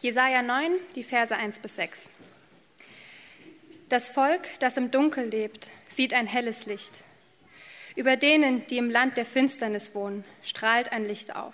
[0.00, 2.08] Jesaja 9, die Verse 1 bis 6.
[3.90, 7.04] Das Volk, das im Dunkel lebt, sieht ein helles Licht.
[7.96, 11.52] Über denen, die im Land der Finsternis wohnen, strahlt ein Licht auf.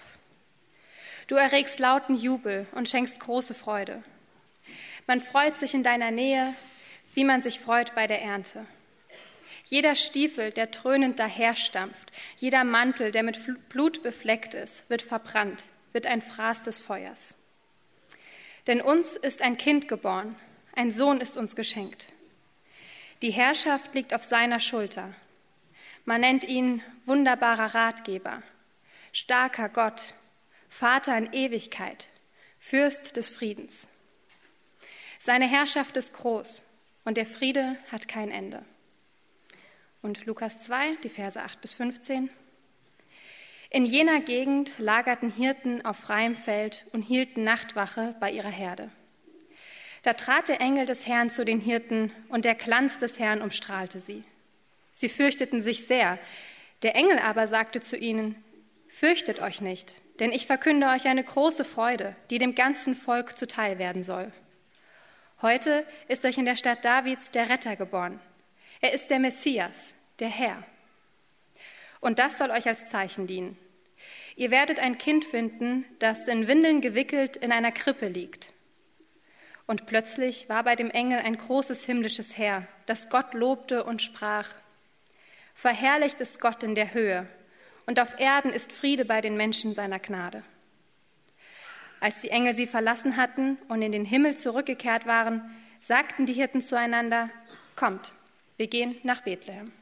[1.27, 4.05] Du erregst lauten Jubel und schenkst große Freude.
[5.09, 6.55] Man freut sich in deiner Nähe,
[7.15, 8.65] wie man sich freut bei der Ernte.
[9.65, 13.41] Jeder Stiefel, der dröhnend daherstampft, jeder Mantel, der mit
[13.71, 17.35] Blut befleckt ist, wird verbrannt, wird ein Fraß des Feuers.
[18.67, 20.37] Denn uns ist ein Kind geboren,
[20.75, 22.13] ein Sohn ist uns geschenkt.
[23.23, 25.15] Die Herrschaft liegt auf seiner Schulter.
[26.05, 28.43] Man nennt ihn wunderbarer Ratgeber,
[29.13, 30.15] starker Gott,
[30.69, 32.09] Vater in Ewigkeit,
[32.59, 33.89] Fürst des Friedens.
[35.19, 36.63] Seine Herrschaft ist groß
[37.05, 38.65] und der Friede hat kein Ende.
[40.03, 42.31] Und Lukas 2, die Verse 8 bis 15.
[43.71, 48.91] In jener Gegend lagerten Hirten auf freiem Feld und hielten Nachtwache bei ihrer Herde.
[50.03, 54.01] Da trat der Engel des Herrn zu den Hirten, und der Glanz des Herrn umstrahlte
[54.01, 54.23] sie.
[54.93, 56.19] Sie fürchteten sich sehr.
[56.83, 58.37] Der Engel aber sagte zu ihnen,
[58.89, 63.79] Fürchtet euch nicht, denn ich verkünde euch eine große Freude, die dem ganzen Volk zuteil
[63.79, 64.33] werden soll.
[65.43, 68.21] Heute ist euch in der Stadt Davids der Retter geboren.
[68.81, 70.63] Er ist der Messias, der Herr.
[72.07, 73.59] Und das soll euch als Zeichen dienen.
[74.37, 78.53] Ihr werdet ein Kind finden, das in Windeln gewickelt in einer Krippe liegt.
[79.67, 84.49] Und plötzlich war bei dem Engel ein großes himmlisches Heer, das Gott lobte und sprach,
[85.57, 87.27] Verherrlicht ist Gott in der Höhe,
[87.87, 90.45] und auf Erden ist Friede bei den Menschen seiner Gnade.
[91.99, 95.43] Als die Engel sie verlassen hatten und in den Himmel zurückgekehrt waren,
[95.81, 97.31] sagten die Hirten zueinander,
[97.75, 98.13] Kommt,
[98.59, 99.73] wir gehen nach Bethlehem.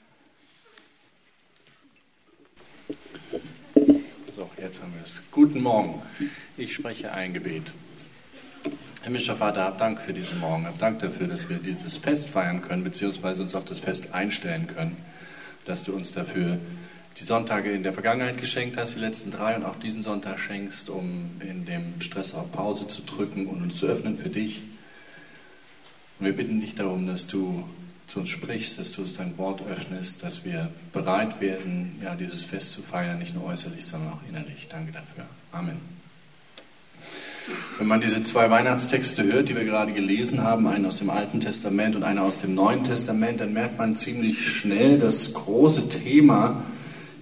[4.36, 5.22] So, jetzt haben wir es.
[5.30, 6.02] Guten Morgen.
[6.56, 7.72] Ich spreche ein Gebet.
[9.04, 10.66] Himmlischer Vater, hab Dank für diesen Morgen.
[10.66, 14.66] Hab Dank dafür, dass wir dieses Fest feiern können, beziehungsweise uns auf das Fest einstellen
[14.66, 14.96] können.
[15.66, 16.58] Dass du uns dafür
[17.17, 20.90] die Sonntage in der Vergangenheit geschenkt hast, die letzten drei und auch diesen Sonntag schenkst,
[20.90, 24.64] um in dem Stress auf Pause zu drücken und uns zu öffnen für dich.
[26.18, 27.68] Und wir bitten dich darum, dass du
[28.06, 32.44] zu uns sprichst, dass du uns dein Wort öffnest, dass wir bereit werden, ja, dieses
[32.44, 34.68] Fest zu feiern, nicht nur äußerlich, sondern auch innerlich.
[34.70, 35.24] Danke dafür.
[35.52, 35.76] Amen.
[37.78, 41.40] Wenn man diese zwei Weihnachtstexte hört, die wir gerade gelesen haben, einen aus dem Alten
[41.40, 46.62] Testament und einen aus dem Neuen Testament, dann merkt man ziemlich schnell, das große Thema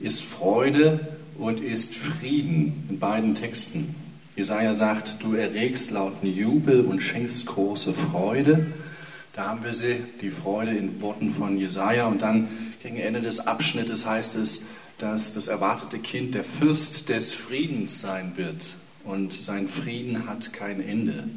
[0.01, 1.01] ist Freude
[1.39, 3.95] und ist Frieden in beiden Texten.
[4.37, 8.67] Jesaja sagt, du erregst lauten Jubel und schenkst große Freude.
[9.35, 12.07] Da haben wir sie, die Freude in Worten von Jesaja.
[12.07, 12.49] Und dann
[12.83, 14.67] gegen Ende des Abschnittes heißt es,
[14.99, 18.75] dass das erwartete Kind der Fürst des Friedens sein wird.
[19.05, 21.29] Und sein Frieden hat kein Ende.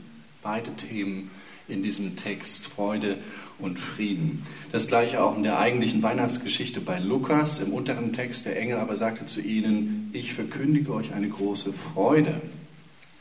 [0.43, 1.31] Beide Themen
[1.67, 3.17] in diesem Text, Freude
[3.57, 4.43] und Frieden.
[4.71, 8.45] Das gleiche auch in der eigentlichen Weihnachtsgeschichte bei Lukas, im unteren Text.
[8.45, 12.41] Der Engel aber sagte zu ihnen, ich verkündige euch eine große Freude.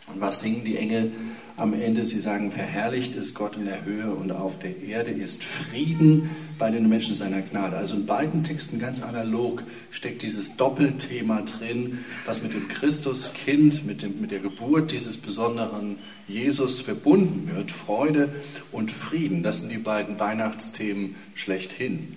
[0.09, 1.13] Und was singen die Engel
[1.57, 2.05] am Ende?
[2.05, 6.71] Sie sagen, verherrlicht ist Gott in der Höhe und auf der Erde ist Frieden bei
[6.71, 7.77] den Menschen seiner Gnade.
[7.77, 14.03] Also in beiden Texten ganz analog steckt dieses Doppelthema drin, was mit dem Christuskind, mit,
[14.03, 17.71] dem, mit der Geburt dieses besonderen Jesus verbunden wird.
[17.71, 18.35] Freude
[18.73, 22.17] und Frieden, das sind die beiden Weihnachtsthemen schlechthin.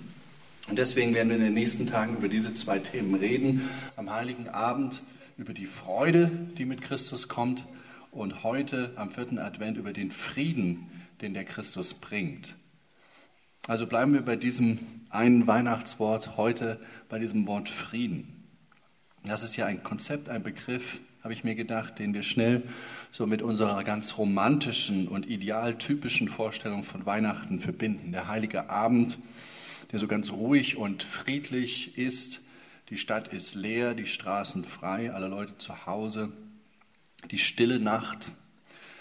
[0.68, 3.68] Und deswegen werden wir in den nächsten Tagen über diese zwei Themen reden.
[3.96, 5.02] Am Heiligen Abend
[5.38, 7.62] über die Freude, die mit Christus kommt
[8.18, 10.88] und heute am vierten Advent über den Frieden,
[11.20, 12.56] den der Christus bringt.
[13.68, 18.44] Also bleiben wir bei diesem einen Weihnachtswort heute, bei diesem Wort Frieden.
[19.24, 22.62] Das ist ja ein Konzept, ein Begriff, habe ich mir gedacht, den wir schnell
[23.12, 28.10] so mit unserer ganz romantischen und idealtypischen Vorstellung von Weihnachten verbinden.
[28.10, 29.18] Der heilige Abend,
[29.92, 32.46] der so ganz ruhig und friedlich ist.
[32.90, 36.32] Die Stadt ist leer, die Straßen frei, alle Leute zu Hause
[37.30, 38.32] die stille Nacht,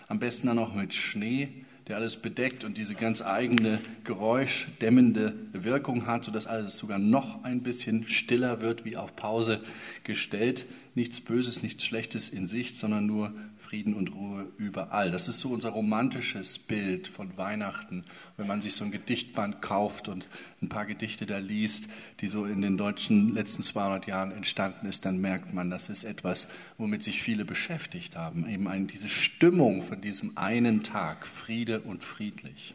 [0.07, 1.49] am besten dann noch mit Schnee,
[1.87, 7.63] der alles bedeckt und diese ganz eigene geräuschdämmende Wirkung hat, sodass alles sogar noch ein
[7.63, 9.63] bisschen stiller wird, wie auf Pause
[10.03, 10.65] gestellt.
[10.95, 13.33] Nichts Böses, nichts Schlechtes in Sicht, sondern nur
[13.67, 15.11] Frieden und Ruhe überall.
[15.11, 18.05] Das ist so unser romantisches Bild von Weihnachten.
[18.37, 20.29] Wenn man sich so ein Gedichtband kauft und
[20.61, 21.89] ein paar Gedichte da liest,
[22.21, 26.05] die so in den deutschen letzten 200 Jahren entstanden ist, dann merkt man, das ist
[26.05, 28.47] etwas, womit sich viele beschäftigt haben.
[28.47, 32.73] Eben eine, diese Stimmung von diesem einen Tag, Friede und friedlich.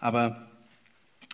[0.00, 0.50] Aber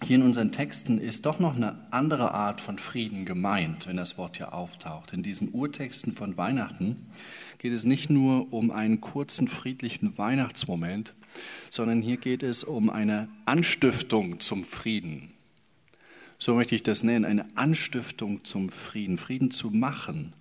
[0.02, 4.18] hier in unseren Texten ist doch noch eine andere Art von Frieden gemeint, wenn das
[4.18, 5.12] Wort hier auftaucht.
[5.12, 6.96] In diesen Urtexten von Weihnachten
[7.58, 11.12] geht es nicht nur um einen kurzen friedlichen Weihnachtsmoment,
[11.70, 15.32] sondern hier geht es um eine Anstiftung zum Frieden.
[16.38, 20.32] So möchte ich das nennen, eine Anstiftung zum Frieden, Frieden zu machen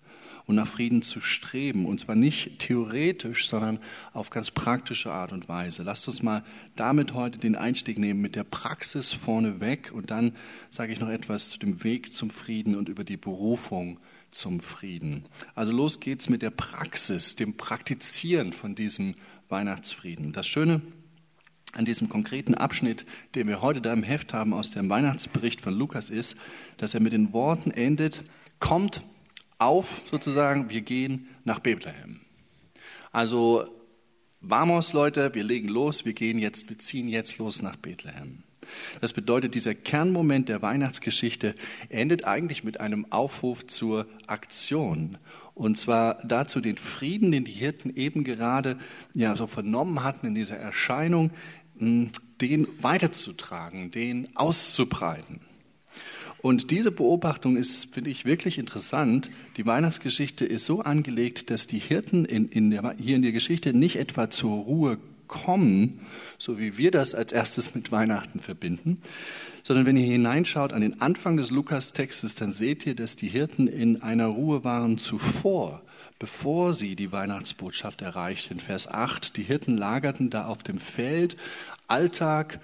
[0.50, 1.86] und nach Frieden zu streben.
[1.86, 3.78] Und zwar nicht theoretisch, sondern
[4.14, 5.84] auf ganz praktische Art und Weise.
[5.84, 6.44] Lasst uns mal
[6.76, 10.36] damit heute den Einstieg nehmen mit der Praxis vorneweg und dann
[10.72, 14.00] sage ich noch etwas zu dem Weg zum Frieden und über die Berufung
[14.32, 15.26] zum Frieden.
[15.54, 19.14] Also los geht's mit der Praxis, dem Praktizieren von diesem
[19.50, 20.34] Weihnachtsfrieden.
[20.34, 20.82] Das Schöne
[21.74, 23.06] an diesem konkreten Abschnitt,
[23.36, 26.38] den wir heute da im Heft haben aus dem Weihnachtsbericht von Lukas ist,
[26.78, 28.24] dass er mit den Worten endet,
[28.60, 29.04] kommt
[29.60, 32.22] auf, sozusagen, wir gehen nach Bethlehem.
[33.12, 33.68] Also,
[34.42, 38.44] vamos Leute, wir legen los, wir gehen jetzt, wir ziehen jetzt los nach Bethlehem.
[39.02, 41.56] Das bedeutet, dieser Kernmoment der Weihnachtsgeschichte
[41.90, 45.18] endet eigentlich mit einem Aufruf zur Aktion.
[45.56, 48.78] Und zwar dazu den Frieden, den die Hirten eben gerade
[49.14, 51.32] ja so vernommen hatten in dieser Erscheinung,
[51.76, 55.42] den weiterzutragen, den auszubreiten.
[56.42, 59.30] Und diese Beobachtung ist, finde ich, wirklich interessant.
[59.58, 63.74] Die Weihnachtsgeschichte ist so angelegt, dass die Hirten in, in der, hier in der Geschichte
[63.74, 64.98] nicht etwa zur Ruhe
[65.28, 66.00] kommen,
[66.38, 69.02] so wie wir das als erstes mit Weihnachten verbinden,
[69.64, 73.68] sondern wenn ihr hineinschaut an den Anfang des Lukas-Textes, dann seht ihr, dass die Hirten
[73.68, 75.82] in einer Ruhe waren zuvor,
[76.18, 78.60] bevor sie die Weihnachtsbotschaft erreichten.
[78.60, 81.38] Vers 8, die Hirten lagerten da auf dem Feld,
[81.88, 82.60] Alltag,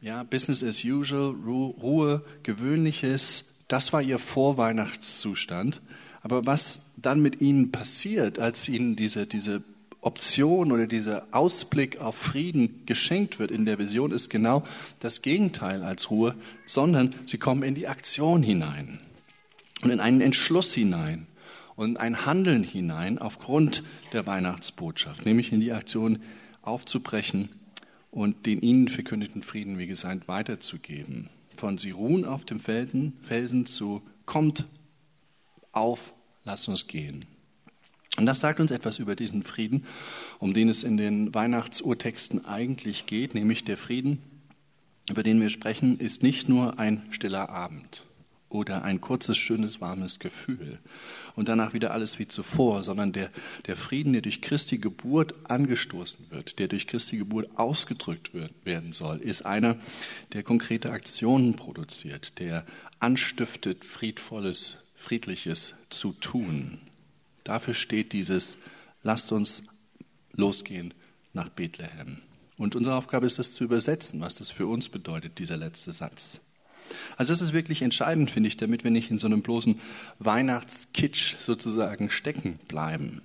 [0.00, 5.80] ja, Business as usual, Ruhe, Gewöhnliches, das war ihr Vorweihnachtszustand.
[6.22, 9.62] Aber was dann mit ihnen passiert, als ihnen diese, diese
[10.00, 14.64] Option oder dieser Ausblick auf Frieden geschenkt wird in der Vision, ist genau
[14.98, 16.34] das Gegenteil als Ruhe,
[16.66, 18.98] sondern sie kommen in die Aktion hinein
[19.82, 21.26] und in einen Entschluss hinein
[21.76, 23.82] und ein Handeln hinein aufgrund
[24.12, 26.20] der Weihnachtsbotschaft, nämlich in die Aktion
[26.62, 27.50] aufzubrechen
[28.10, 31.28] und den ihnen verkündeten Frieden, wie gesagt, weiterzugeben.
[31.56, 34.66] Von sie ruhen auf dem Felsen, Felsen zu kommt
[35.72, 36.14] auf,
[36.44, 37.24] lasst uns gehen.
[38.16, 39.86] Und das sagt uns etwas über diesen Frieden,
[40.38, 44.18] um den es in den Weihnachtsurtexten eigentlich geht, nämlich der Frieden,
[45.08, 48.04] über den wir sprechen, ist nicht nur ein stiller Abend
[48.50, 50.78] oder ein kurzes, schönes, warmes Gefühl
[51.36, 53.30] und danach wieder alles wie zuvor, sondern der,
[53.66, 58.92] der Frieden, der durch Christi Geburt angestoßen wird, der durch Christi Geburt ausgedrückt wird, werden
[58.92, 59.76] soll, ist einer,
[60.32, 62.66] der konkrete Aktionen produziert, der
[62.98, 66.78] anstiftet, friedvolles, friedliches zu tun.
[67.44, 68.56] Dafür steht dieses,
[69.02, 69.62] lasst uns
[70.32, 70.92] losgehen
[71.32, 72.18] nach Bethlehem.
[72.58, 76.40] Und unsere Aufgabe ist es zu übersetzen, was das für uns bedeutet, dieser letzte Satz.
[77.16, 79.80] Also das ist wirklich entscheidend, finde ich, damit wir nicht in so einem bloßen
[80.18, 83.22] Weihnachtskitsch sozusagen stecken bleiben.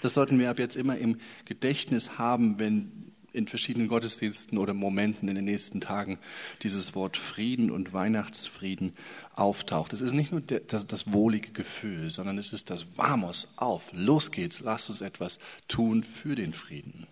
[0.00, 5.28] Das sollten wir ab jetzt immer im Gedächtnis haben, wenn in verschiedenen Gottesdiensten oder Momenten
[5.28, 6.18] in den nächsten Tagen
[6.62, 8.92] dieses Wort Frieden und Weihnachtsfrieden
[9.34, 9.92] auftaucht.
[9.92, 14.60] Es ist nicht nur das wohlige Gefühl, sondern es ist das Vamos auf, los geht's,
[14.60, 17.06] lasst uns etwas tun für den Frieden.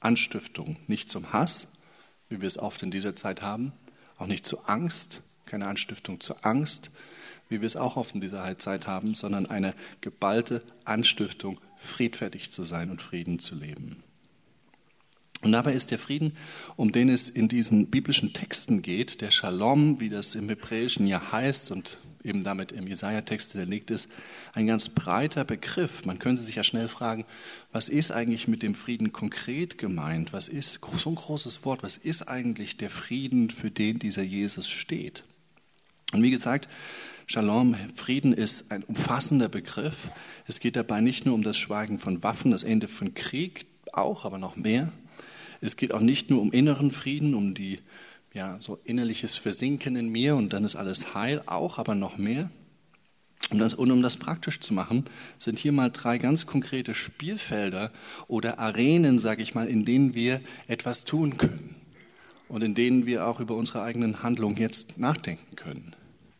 [0.00, 1.68] Anstiftung, nicht zum Hass,
[2.28, 3.72] wie wir es oft in dieser Zeit haben,
[4.18, 6.90] auch nicht zu Angst, keine Anstiftung zur Angst,
[7.48, 12.64] wie wir es auch oft in dieser Zeit haben, sondern eine geballte Anstiftung, friedfertig zu
[12.64, 14.02] sein und Frieden zu leben.
[15.42, 16.36] Und dabei ist der Frieden,
[16.76, 21.32] um den es in diesen biblischen Texten geht, der Shalom, wie das im Hebräischen ja
[21.32, 24.08] heißt und eben damit im Jesaja-Text hinterlegt ist,
[24.54, 26.04] ein ganz breiter Begriff.
[26.04, 27.26] Man könnte sich ja schnell fragen,
[27.70, 30.32] was ist eigentlich mit dem Frieden konkret gemeint?
[30.32, 31.82] Was ist so ein großes Wort?
[31.82, 35.24] Was ist eigentlich der Frieden, für den dieser Jesus steht?
[36.12, 36.68] Und wie gesagt,
[37.26, 39.96] Shalom, Frieden ist ein umfassender Begriff.
[40.46, 43.64] Es geht dabei nicht nur um das Schweigen von Waffen, das Ende von Krieg,
[43.94, 44.92] auch, aber noch mehr.
[45.62, 47.78] Es geht auch nicht nur um inneren Frieden, um die,
[48.34, 52.50] ja, so innerliches Versinken in mir und dann ist alles heil, auch, aber noch mehr.
[53.50, 55.04] Und, das, und um das praktisch zu machen,
[55.38, 57.92] sind hier mal drei ganz konkrete Spielfelder
[58.26, 61.76] oder Arenen, sage ich mal, in denen wir etwas tun können
[62.48, 65.94] und in denen wir auch über unsere eigenen Handlungen jetzt nachdenken können.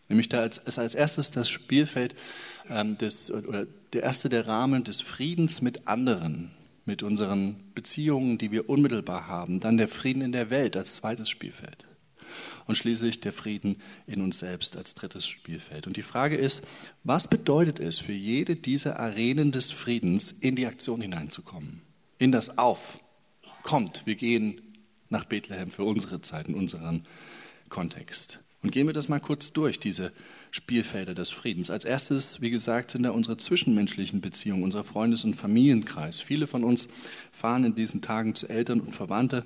[0.08, 2.14] Nämlich da ist als erstes das Spielfeld
[2.68, 6.50] ähm, des, oder der erste der Rahmen des Friedens mit anderen
[6.84, 9.60] mit unseren Beziehungen, die wir unmittelbar haben.
[9.60, 11.86] Dann der Frieden in der Welt als zweites Spielfeld.
[12.66, 13.76] Und schließlich der Frieden
[14.06, 15.86] in uns selbst als drittes Spielfeld.
[15.86, 16.66] Und die Frage ist,
[17.04, 21.82] was bedeutet es für jede dieser Arenen des Friedens, in die Aktion hineinzukommen?
[22.18, 22.98] In das Auf.
[23.62, 24.60] Kommt, wir gehen
[25.08, 27.06] nach Bethlehem für unsere Zeit, in unseren
[27.68, 28.40] Kontext.
[28.62, 30.12] Und gehen wir das mal kurz durch, diese
[30.54, 31.68] Spielfelder des Friedens.
[31.68, 36.20] Als erstes, wie gesagt, sind da unsere zwischenmenschlichen Beziehungen, unser Freundes- und Familienkreis.
[36.20, 36.86] Viele von uns
[37.32, 39.44] fahren in diesen Tagen zu Eltern und Verwandte,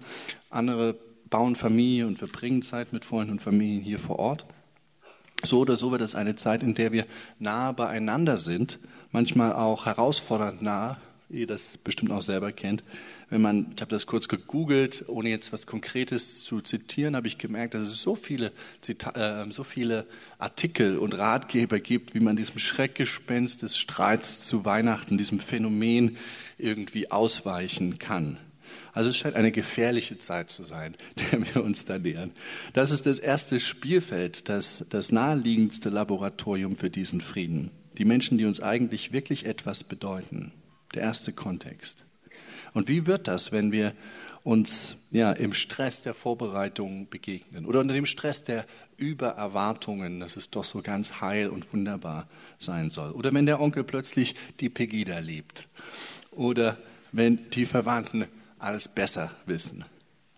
[0.50, 0.96] andere
[1.30, 4.44] bauen Familie und verbringen Zeit mit Freunden und Familien hier vor Ort.
[5.42, 7.06] So oder so wird es eine Zeit, in der wir
[7.38, 8.78] nah beieinander sind,
[9.10, 10.98] manchmal auch herausfordernd nah,
[11.30, 12.82] ihr das bestimmt auch selber kennt.
[13.28, 17.38] Wenn man, ich habe das kurz gegoogelt, ohne jetzt was Konkretes zu zitieren, habe ich
[17.38, 20.06] gemerkt, dass es so viele, Zita äh, so viele
[20.38, 26.16] Artikel und Ratgeber gibt, wie man diesem Schreckgespenst des Streits zu Weihnachten, diesem Phänomen
[26.56, 28.38] irgendwie ausweichen kann.
[28.92, 30.96] Also es scheint eine gefährliche Zeit zu sein,
[31.32, 32.32] der wir uns da nähern.
[32.72, 37.70] Das ist das erste Spielfeld, das, das naheliegendste Laboratorium für diesen Frieden.
[37.98, 40.52] Die Menschen, die uns eigentlich wirklich etwas bedeuten.
[40.94, 42.04] Der erste Kontext.
[42.74, 43.94] Und wie wird das, wenn wir
[44.44, 48.64] uns ja, im Stress der Vorbereitung begegnen oder unter dem Stress der
[48.96, 52.28] Übererwartungen, dass es doch so ganz heil und wunderbar
[52.58, 53.10] sein soll.
[53.10, 55.68] Oder wenn der Onkel plötzlich die Pegida liebt.
[56.30, 56.78] Oder
[57.12, 58.26] wenn die Verwandten
[58.58, 59.84] alles besser wissen.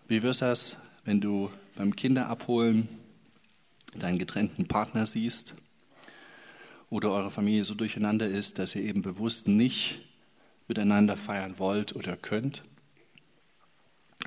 [0.07, 2.89] Wie wirst du das, wenn du beim Kinderabholen
[3.95, 5.53] deinen getrennten Partner siehst
[6.89, 10.01] oder eure Familie so durcheinander ist, dass ihr eben bewusst nicht
[10.71, 12.63] miteinander feiern wollt oder könnt?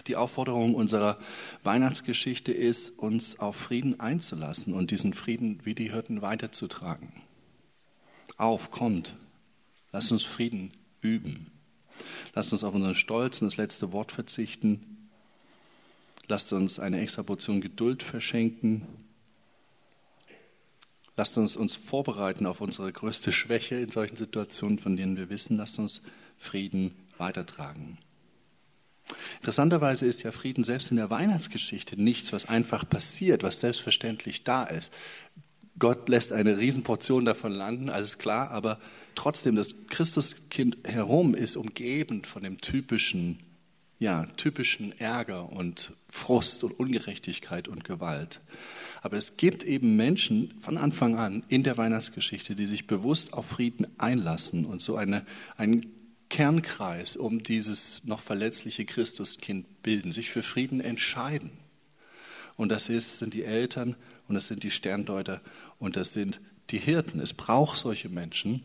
[0.06, 1.18] Die Aufforderung unserer
[1.62, 7.10] Weihnachtsgeschichte ist, uns auf Frieden einzulassen und diesen Frieden wie die Hirten weiterzutragen.
[8.36, 9.14] Auf, kommt,
[9.90, 11.50] lasst uns Frieden üben.
[12.34, 15.08] Lasst uns auf unseren Stolz und das letzte Wort verzichten.
[16.26, 18.82] Lasst uns eine extra Portion Geduld verschenken.
[21.16, 25.56] Lasst uns uns vorbereiten auf unsere größte Schwäche in solchen Situationen, von denen wir wissen.
[25.56, 26.02] Lasst uns
[26.38, 27.98] Frieden weitertragen.
[29.36, 34.64] Interessanterweise ist ja Frieden selbst in der Weihnachtsgeschichte nichts, was einfach passiert, was selbstverständlich da
[34.64, 34.92] ist.
[35.78, 38.78] Gott lässt eine Riesenportion davon landen, alles klar, aber
[39.14, 43.40] trotzdem, das Christuskind herum ist umgeben von dem typischen,
[43.98, 48.40] ja, typischen Ärger und Frust und Ungerechtigkeit und Gewalt.
[49.02, 53.46] Aber es gibt eben Menschen von Anfang an in der Weihnachtsgeschichte, die sich bewusst auf
[53.46, 55.26] Frieden einlassen und so eine,
[55.56, 55.92] einen
[56.34, 61.52] Kernkreis um dieses noch verletzliche Christuskind bilden, sich für Frieden entscheiden.
[62.56, 63.94] Und das ist, sind die Eltern
[64.26, 65.40] und das sind die Sterndeuter
[65.78, 67.20] und das sind die Hirten.
[67.20, 68.64] Es braucht solche Menschen,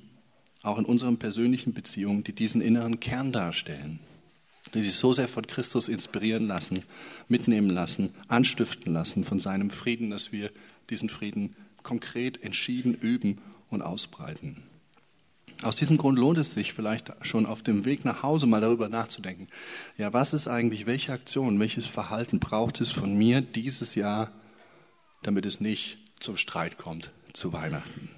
[0.64, 4.00] auch in unseren persönlichen Beziehungen, die diesen inneren Kern darstellen,
[4.74, 6.82] die sich so sehr von Christus inspirieren lassen,
[7.28, 10.50] mitnehmen lassen, anstiften lassen von seinem Frieden, dass wir
[10.90, 13.38] diesen Frieden konkret entschieden üben
[13.70, 14.58] und ausbreiten.
[15.62, 18.88] Aus diesem Grund lohnt es sich vielleicht schon auf dem Weg nach Hause mal darüber
[18.88, 19.50] nachzudenken.
[19.98, 24.32] Ja, was ist eigentlich, welche Aktion, welches Verhalten braucht es von mir dieses Jahr,
[25.22, 28.10] damit es nicht zum Streit kommt zu Weihnachten?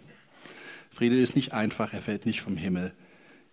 [0.92, 2.94] Friede ist nicht einfach, er fällt nicht vom Himmel.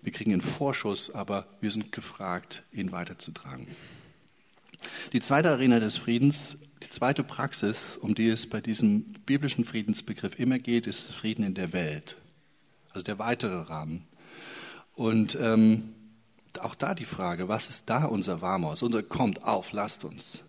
[0.03, 3.69] Wir kriegen einen Vorschuss, aber wir sind gefragt, ihn weiterzutragen.
[5.15, 10.39] Die zweite Arena des Friedens, die zweite Praxis, um die es bei diesem biblischen Friedensbegriff
[10.39, 12.17] immer geht, ist Frieden in der Welt.
[12.99, 14.09] Also der weitere Rahmen.
[14.97, 15.95] Und ähm,
[16.59, 18.83] auch da die Frage, was ist da unser Warmhaus?
[18.83, 20.41] Unser kommt auf, lasst uns.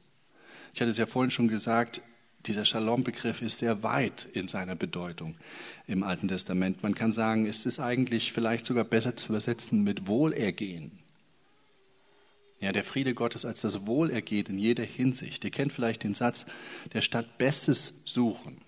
[0.73, 2.01] Ich hatte es ja vorhin schon gesagt,
[2.47, 5.35] dieser Shalom-Begriff ist sehr weit in seiner Bedeutung
[5.85, 6.81] im Alten Testament.
[6.81, 10.97] Man kann sagen, es ist eigentlich vielleicht sogar besser zu übersetzen mit Wohlergehen.
[12.61, 15.43] Ja, der Friede Gottes als das Wohlergehen in jeder Hinsicht.
[15.43, 16.47] Ihr kennt vielleicht den Satz,
[16.93, 18.59] der Stadt Bestes suchen.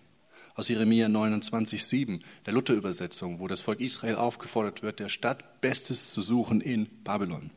[0.55, 6.21] Aus Jeremia 29,7, der Luther-Übersetzung, wo das Volk Israel aufgefordert wird, der Stadt Bestes zu
[6.21, 7.51] suchen in Babylon.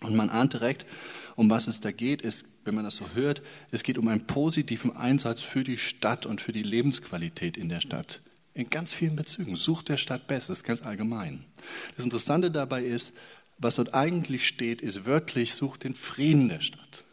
[0.00, 0.86] Und man ahnt direkt,
[1.36, 4.26] um was es da geht, ist, wenn man das so hört, es geht um einen
[4.26, 8.20] positiven Einsatz für die Stadt und für die Lebensqualität in der Stadt.
[8.54, 9.56] In ganz vielen Bezügen.
[9.56, 11.44] Sucht der Stadt Bestes, ganz allgemein.
[11.96, 13.12] Das Interessante dabei ist,
[13.58, 17.04] was dort eigentlich steht, ist wörtlich, sucht den Frieden der Stadt.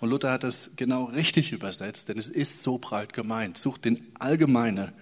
[0.00, 3.56] Und Luther hat das genau richtig übersetzt, denn es ist so breit gemeint.
[3.56, 4.92] Sucht den allgemeine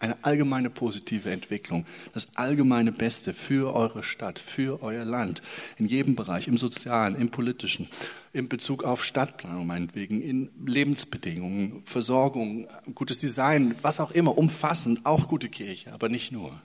[0.00, 5.42] eine allgemeine positive Entwicklung, das allgemeine Beste für eure Stadt, für euer Land,
[5.78, 7.88] in jedem Bereich, im sozialen, im politischen,
[8.32, 15.28] in Bezug auf Stadtplanung meinetwegen, in Lebensbedingungen, Versorgung, gutes Design, was auch immer, umfassend, auch
[15.28, 16.60] gute Kirche, aber nicht nur.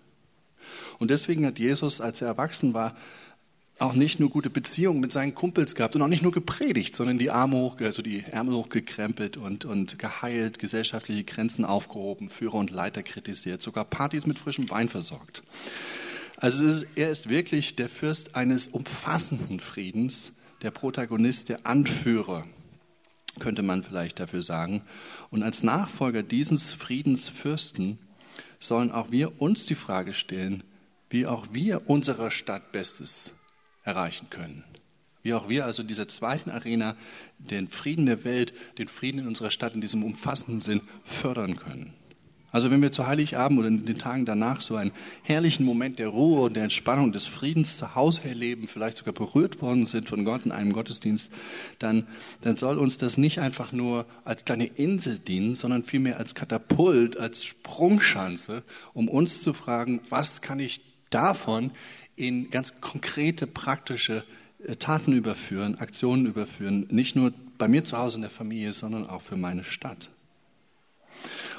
[1.00, 2.96] Und deswegen hat Jesus, als er erwachsen war,
[3.80, 7.18] auch nicht nur gute Beziehungen mit seinen Kumpels gehabt und auch nicht nur gepredigt, sondern
[7.18, 12.70] die Arme hoch, also die Ärmel hochgekrempelt und, und geheilt, gesellschaftliche Grenzen aufgehoben, Führer und
[12.70, 15.42] Leiter kritisiert, sogar Partys mit frischem Wein versorgt.
[16.38, 22.46] Also ist, er ist wirklich der Fürst eines umfassenden Friedens, der Protagonist, der Anführer
[23.40, 24.84] könnte man vielleicht dafür sagen.
[25.30, 27.98] Und als Nachfolger dieses Friedensfürsten
[28.60, 30.64] sollen auch wir uns die Frage stellen,
[31.10, 33.34] wie auch wir unserer Stadt Bestes
[33.84, 34.64] erreichen können.
[35.24, 36.96] Wie auch wir also dieser zweiten Arena
[37.38, 41.94] den Frieden der Welt, den Frieden in unserer Stadt in diesem umfassenden Sinn fördern können.
[42.52, 44.92] Also wenn wir zu Heiligabend oder in den Tagen danach so einen
[45.24, 49.62] herrlichen Moment der Ruhe und der Entspannung, des Friedens zu Hause erleben, vielleicht sogar berührt
[49.62, 51.32] worden sind von Gott in einem Gottesdienst,
[51.80, 52.08] dann,
[52.42, 57.18] dann soll uns das nicht einfach nur als kleine Insel dienen, sondern vielmehr als Katapult,
[57.18, 61.72] als Sprungschanze, um uns zu fragen, was kann ich davon
[62.16, 64.24] in ganz konkrete, praktische
[64.68, 69.08] äh, Taten überführen, Aktionen überführen, nicht nur bei mir zu Hause in der Familie, sondern
[69.08, 70.10] auch für meine Stadt.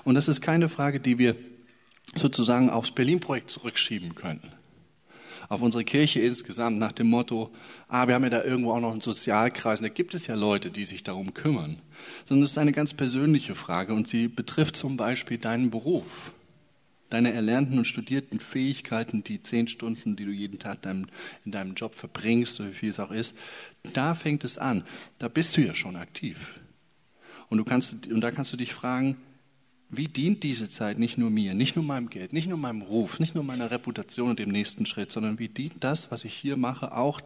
[0.05, 1.37] Und das ist keine Frage, die wir
[2.15, 4.43] sozusagen aufs Berlin-Projekt zurückschieben können.
[5.49, 7.51] Auf unsere Kirche insgesamt nach dem Motto,
[7.89, 10.35] ah, wir haben ja da irgendwo auch noch einen Sozialkreis, und da gibt es ja
[10.35, 11.79] Leute, die sich darum kümmern.
[12.25, 16.33] Sondern es ist eine ganz persönliche Frage und sie betrifft zum Beispiel deinen Beruf
[17.13, 21.07] deine erlernten und studierten Fähigkeiten, die zehn Stunden, die du jeden Tag in
[21.53, 23.35] deinem Job verbringst, so wie viel es auch ist,
[23.93, 24.85] da fängt es an.
[25.19, 26.61] Da bist du ja schon aktiv.
[27.49, 29.17] Und, du kannst, und da kannst du dich fragen,
[29.91, 33.21] wie dient diese Zeit nicht nur mir, nicht nur meinem Geld, nicht nur meinem Ruf,
[33.21, 36.57] nicht nur meiner Reputation und dem nächsten Schritt, sondern wie dient das, was ich hier
[36.57, 37.21] mache, auch,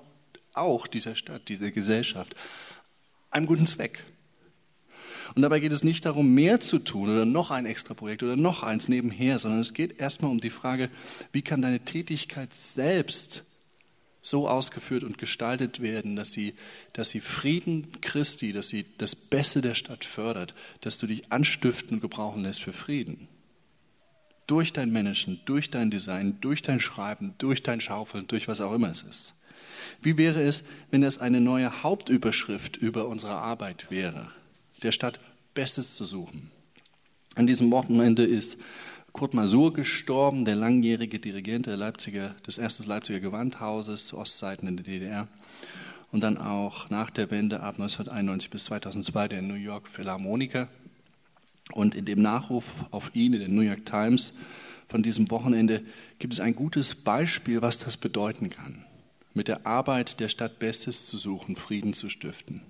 [0.53, 2.35] auch dieser Stadt, dieser Gesellschaft,
[3.31, 4.03] einem guten Zweck?
[5.37, 8.37] Und dabei geht es nicht darum, mehr zu tun oder noch ein extra Projekt oder
[8.37, 10.89] noch eins nebenher, sondern es geht erstmal um die Frage,
[11.31, 13.45] wie kann deine Tätigkeit selbst
[14.23, 16.55] so ausgeführt und gestaltet werden, dass sie,
[16.95, 21.99] dass sie Frieden Christi, dass sie das Beste der Stadt fördert, dass du dich anstiften
[21.99, 23.29] und gebrauchen lässt für Frieden.
[24.47, 28.73] Durch dein Managen, durch dein Design, durch dein Schreiben, durch dein Schaufeln, durch was auch
[28.73, 29.35] immer es ist.
[30.01, 34.31] Wie wäre es, wenn es eine neue Hauptüberschrift über unsere Arbeit wäre?
[34.87, 35.19] Der Stadt
[35.53, 36.51] Bestes zu suchen.
[37.35, 38.57] An diesem Wochenende ist
[39.13, 44.77] Kurt Masur gestorben, der langjährige Dirigent der Leipziger, des ersten Leipziger Gewandhauses zu Ostzeiten in
[44.77, 45.29] der DDR
[46.13, 50.69] und dann auch nach der Wende ab 1991 bis 2002 der New York Philharmoniker.
[51.73, 54.35] Und in dem Nachruf auf ihn in der New York Times
[54.87, 55.83] von diesem Wochenende
[56.21, 58.85] gibt es ein gutes Beispiel, was das bedeuten kann,
[59.35, 62.63] mit der Arbeit der Stadt Bestes zu suchen, Frieden zu stiften.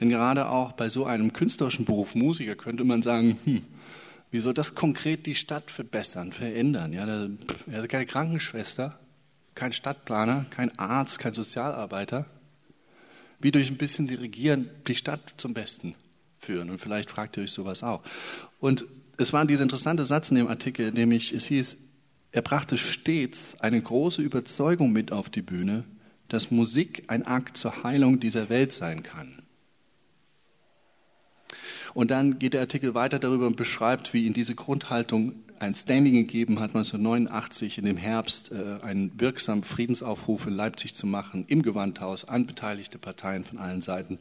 [0.00, 3.62] Denn gerade auch bei so einem künstlerischen Beruf Musiker könnte man sagen, hm,
[4.30, 6.92] wie soll das konkret die Stadt verbessern, verändern?
[6.92, 7.28] Ja, da,
[7.72, 8.98] also keine Krankenschwester,
[9.54, 12.26] kein Stadtplaner, kein Arzt, kein Sozialarbeiter.
[13.38, 15.94] Wie durch ein bisschen Dirigieren die Stadt zum Besten
[16.38, 16.70] führen.
[16.70, 18.02] Und vielleicht fragt ihr euch sowas auch.
[18.58, 18.84] Und
[19.18, 21.76] es war dieser interessante Satz in dem Artikel, nämlich es hieß,
[22.32, 25.84] er brachte stets eine große Überzeugung mit auf die Bühne,
[26.28, 29.42] dass Musik ein Akt zur Heilung dieser Welt sein kann.
[31.96, 36.12] Und dann geht der Artikel weiter darüber und beschreibt, wie in diese Grundhaltung ein Standing
[36.12, 41.62] gegeben hat, 1989 in dem Herbst äh, einen wirksamen Friedensaufruf in Leipzig zu machen, im
[41.62, 44.18] Gewandhaus, an beteiligte Parteien von allen Seiten.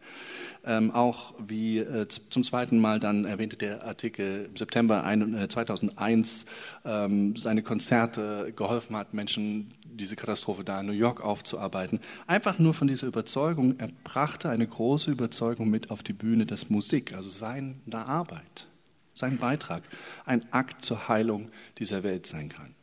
[0.65, 5.49] Ähm, auch wie äh, zum zweiten Mal dann erwähnte der Artikel im September ein, äh,
[5.49, 6.45] 2001
[6.85, 11.99] ähm, seine Konzerte geholfen hat, Menschen diese Katastrophe da in New York aufzuarbeiten.
[12.27, 16.69] Einfach nur von dieser Überzeugung, er brachte eine große Überzeugung mit auf die Bühne, dass
[16.69, 18.67] Musik, also seine Arbeit,
[19.13, 19.83] sein Beitrag,
[20.25, 22.75] ein Akt zur Heilung dieser Welt sein kann.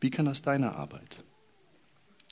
[0.00, 1.24] Wie kann das deine Arbeit?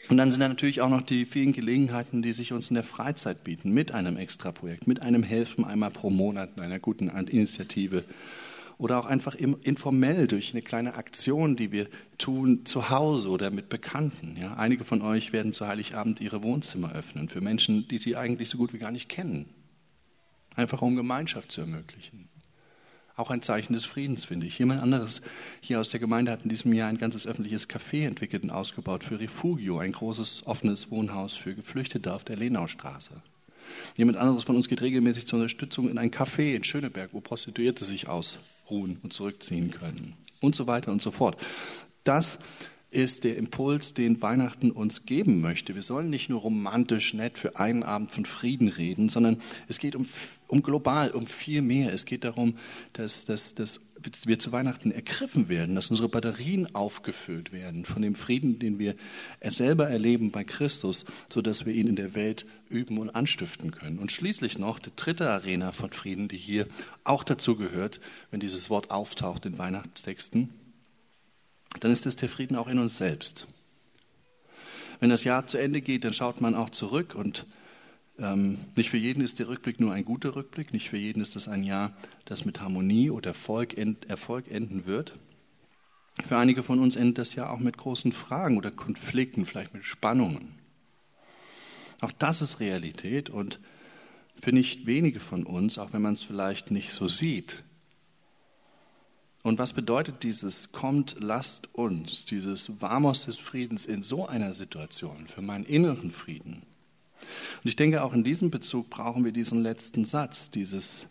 [0.09, 2.85] Und dann sind da natürlich auch noch die vielen Gelegenheiten, die sich uns in der
[2.85, 8.05] Freizeit bieten, mit einem Extraprojekt, mit einem Helfen einmal pro Monat, einer guten Initiative
[8.79, 13.69] oder auch einfach informell durch eine kleine Aktion, die wir tun zu Hause oder mit
[13.69, 14.37] Bekannten.
[14.39, 18.49] Ja, einige von euch werden zu Heiligabend ihre Wohnzimmer öffnen für Menschen, die sie eigentlich
[18.49, 19.49] so gut wie gar nicht kennen.
[20.55, 22.29] Einfach um Gemeinschaft zu ermöglichen.
[23.15, 24.59] Auch ein Zeichen des Friedens, finde ich.
[24.59, 25.23] Jemand anderes
[25.63, 29.05] hier aus der Gemeinde hat in diesem Jahr ein ganzes öffentliches Café entwickelt und ausgebaut
[29.05, 33.23] für Refugio, ein großes offenes Wohnhaus für Geflüchtete auf der Lenaustraße.
[33.97, 37.87] Jemand anderes von uns geht regelmäßig zur Unterstützung in ein Café in Schöneberg, wo Prostituierte
[37.87, 38.07] sich
[38.67, 40.15] ausruhen und zurückziehen können.
[40.41, 41.37] Und so weiter und so fort.
[42.05, 42.39] Das
[42.97, 45.75] ist der Impuls, den Weihnachten uns geben möchte.
[45.75, 49.95] Wir sollen nicht nur romantisch nett für einen Abend von Frieden reden, sondern es geht
[49.95, 50.07] um,
[50.49, 51.93] um global, um viel mehr.
[51.93, 52.57] Es geht darum,
[52.95, 53.81] dass, dass, dass
[54.25, 58.95] wir zu Weihnachten ergriffen werden, dass unsere Batterien aufgefüllt werden von dem Frieden, den wir
[59.45, 63.99] selber erleben bei Christus, so dass wir ihn in der Welt üben und anstiften können.
[63.99, 66.67] Und schließlich noch die dritte Arena von Frieden, die hier
[67.05, 70.49] auch dazu gehört, wenn dieses Wort auftaucht in Weihnachtstexten
[71.81, 73.47] dann ist es der Frieden auch in uns selbst.
[75.01, 77.47] Wenn das Jahr zu Ende geht, dann schaut man auch zurück und
[78.19, 81.37] Ähm, nicht für jeden ist der Rückblick nur ein guter Rückblick, nicht für jeden ist
[81.37, 81.93] es ein Jahr,
[82.25, 83.77] das mit Harmonie oder Erfolg,
[84.09, 85.13] Erfolg enden wird.
[86.25, 89.85] Für einige von uns endet das Jahr auch mit großen Fragen oder Konflikten, vielleicht mit
[89.85, 90.55] Spannungen.
[92.01, 93.61] Auch das ist Realität und
[94.41, 97.65] für nicht wenige von uns, auch wenn man es vielleicht nicht so sieht.
[99.47, 105.29] Und was bedeutet dieses kommt, lasst uns, dieses Vamos des Friedens in so einer Situation
[105.29, 106.63] für meinen inneren Frieden?
[107.63, 111.07] Und ich denke, auch in diesem Bezug brauchen wir diesen letzten Satz, dieses,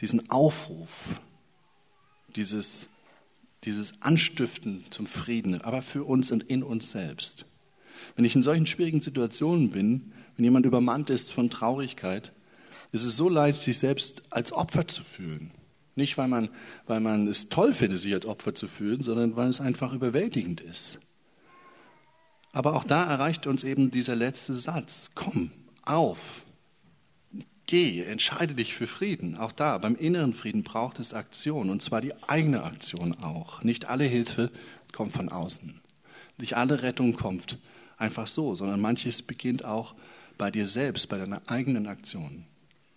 [0.00, 1.20] diesen Aufruf,
[2.34, 2.88] dieses,
[3.64, 7.44] dieses Anstiften zum Frieden, aber für uns und in uns selbst.
[8.14, 12.32] Wenn ich in solchen schwierigen Situationen bin, wenn jemand übermannt ist von Traurigkeit,
[12.92, 15.50] ist es so leicht, sich selbst als Opfer zu fühlen.
[15.96, 16.50] Nicht, weil man,
[16.86, 20.60] weil man es toll findet, sich als Opfer zu fühlen, sondern weil es einfach überwältigend
[20.60, 21.00] ist.
[22.52, 25.12] Aber auch da erreicht uns eben dieser letzte Satz.
[25.14, 25.50] Komm,
[25.84, 26.18] auf.
[27.66, 29.36] Geh, entscheide dich für Frieden.
[29.36, 33.62] Auch da, beim inneren Frieden braucht es Aktion, und zwar die eigene Aktion auch.
[33.62, 34.50] Nicht alle Hilfe
[34.92, 35.80] kommt von außen.
[36.38, 37.58] Nicht alle Rettung kommt
[37.96, 39.94] einfach so, sondern manches beginnt auch
[40.38, 42.44] bei dir selbst, bei deiner eigenen Aktion.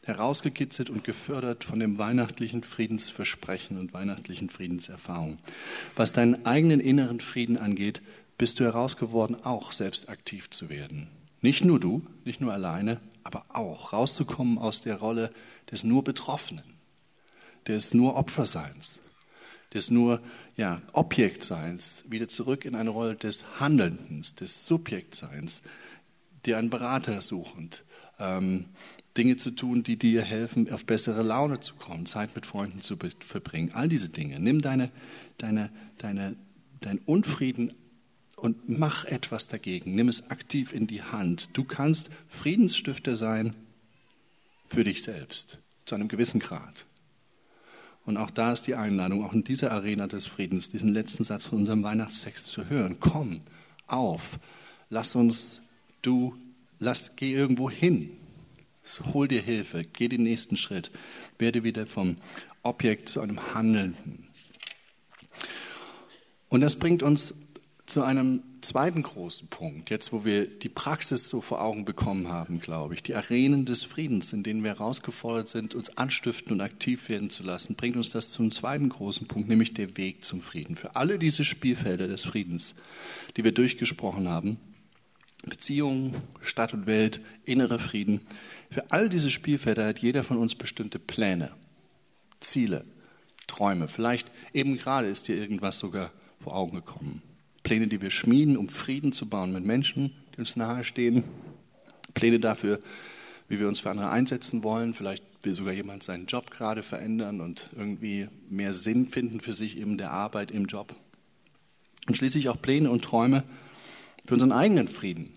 [0.03, 5.37] Herausgekitzelt und gefördert von dem weihnachtlichen Friedensversprechen und weihnachtlichen Friedenserfahrung.
[5.95, 8.01] Was deinen eigenen inneren Frieden angeht,
[8.37, 11.07] bist du herausgeworden, auch selbst aktiv zu werden.
[11.41, 15.31] Nicht nur du, nicht nur alleine, aber auch rauszukommen aus der Rolle
[15.71, 16.63] des nur Betroffenen,
[17.67, 19.01] des nur Opferseins,
[19.73, 20.21] des nur
[20.55, 25.61] ja, Objektseins, wieder zurück in eine Rolle des Handelnden, des Subjektseins,
[26.45, 27.83] dir einen Berater suchend,
[28.19, 28.65] ähm,
[29.19, 32.95] Dinge zu tun, die dir helfen, auf bessere Laune zu kommen, Zeit mit Freunden zu
[32.95, 33.71] verbringen.
[33.73, 34.39] All diese Dinge.
[34.39, 34.91] Nimm deine,
[35.37, 36.37] deine, deine,
[36.79, 37.73] dein Unfrieden
[38.37, 39.93] und mach etwas dagegen.
[39.93, 41.49] Nimm es aktiv in die Hand.
[41.57, 43.55] Du kannst Friedensstifter sein
[44.65, 46.85] für dich selbst, zu einem gewissen Grad.
[48.05, 51.43] Und auch da ist die Einladung, auch in dieser Arena des Friedens, diesen letzten Satz
[51.43, 53.01] von unserem Weihnachtstext zu hören.
[53.01, 53.41] Komm
[53.85, 54.39] auf,
[54.87, 55.59] lass uns,
[56.01, 56.37] du,
[56.79, 58.11] lass, geh irgendwo hin.
[59.13, 60.91] Hol dir Hilfe, geh den nächsten Schritt,
[61.37, 62.15] werde wieder vom
[62.63, 64.27] Objekt zu einem Handelnden.
[66.49, 67.33] Und das bringt uns
[67.85, 72.59] zu einem zweiten großen Punkt, jetzt wo wir die Praxis so vor Augen bekommen haben,
[72.59, 77.09] glaube ich, die Arenen des Friedens, in denen wir herausgefordert sind, uns anstiften und aktiv
[77.09, 80.75] werden zu lassen, bringt uns das zum zweiten großen Punkt, nämlich der Weg zum Frieden.
[80.75, 82.75] Für alle diese Spielfelder des Friedens,
[83.37, 84.57] die wir durchgesprochen haben,
[85.45, 88.21] Beziehungen, Stadt und Welt, innere Frieden,
[88.69, 91.51] für all diese Spielfelder hat jeder von uns bestimmte Pläne,
[92.39, 92.85] Ziele,
[93.47, 93.87] Träume.
[93.87, 97.21] Vielleicht eben gerade ist dir irgendwas sogar vor Augen gekommen.
[97.63, 101.23] Pläne, die wir schmieden, um Frieden zu bauen mit Menschen, die uns nahestehen.
[102.13, 102.79] Pläne dafür,
[103.47, 104.93] wie wir uns für andere einsetzen wollen.
[104.93, 109.77] Vielleicht will sogar jemand seinen Job gerade verändern und irgendwie mehr Sinn finden für sich
[109.77, 110.95] in der Arbeit, im Job.
[112.07, 113.43] Und schließlich auch Pläne und Träume
[114.25, 115.33] für unseren eigenen Frieden.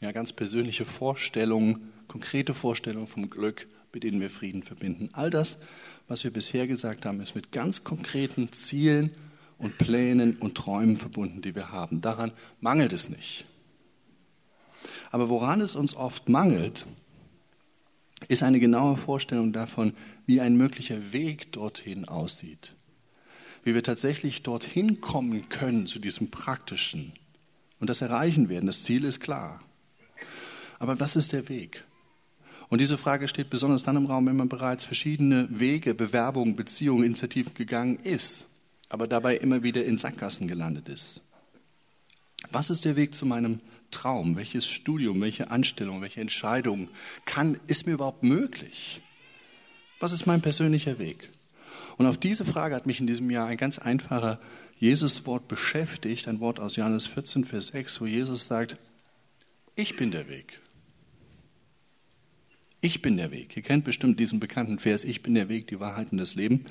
[0.00, 5.10] Ja, ganz persönliche Vorstellungen, konkrete Vorstellungen vom Glück, mit denen wir Frieden verbinden.
[5.12, 5.58] All das,
[6.08, 9.10] was wir bisher gesagt haben, ist mit ganz konkreten Zielen
[9.58, 12.00] und Plänen und Träumen verbunden, die wir haben.
[12.00, 13.44] Daran mangelt es nicht.
[15.10, 16.86] Aber woran es uns oft mangelt,
[18.28, 19.92] ist eine genaue Vorstellung davon,
[20.24, 22.72] wie ein möglicher Weg dorthin aussieht.
[23.64, 27.12] Wie wir tatsächlich dorthin kommen können zu diesem Praktischen
[27.80, 28.66] und das erreichen werden.
[28.66, 29.62] Das Ziel ist klar.
[30.80, 31.84] Aber was ist der Weg?
[32.68, 37.04] Und diese Frage steht besonders dann im Raum, wenn man bereits verschiedene Wege, Bewerbungen, Beziehungen,
[37.04, 38.46] Initiativen gegangen ist
[38.90, 41.22] aber dabei immer wieder in Sackgassen gelandet ist.
[42.50, 44.36] Was ist der Weg zu meinem Traum?
[44.36, 46.88] Welches Studium, welche Anstellung, welche Entscheidung
[47.24, 49.00] kann, ist mir überhaupt möglich?
[50.00, 51.30] Was ist mein persönlicher Weg?
[51.98, 54.40] Und auf diese Frage hat mich in diesem Jahr ein ganz einfacher
[54.78, 58.76] Jesus-Wort beschäftigt, ein Wort aus Johannes 14, Vers 6, wo Jesus sagt,
[59.76, 60.60] ich bin der Weg.
[62.80, 63.56] Ich bin der Weg.
[63.56, 66.64] Ihr kennt bestimmt diesen bekannten Vers, ich bin der Weg, die Wahrheit und das Leben.